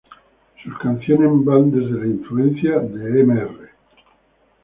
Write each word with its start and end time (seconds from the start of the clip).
Sus 0.63 0.75
canciones 0.79 1.29
van 1.45 1.69
desde 1.69 1.91
las 1.91 2.07
influencias 2.07 2.91
de 2.91 3.23
Mr. 3.23 3.69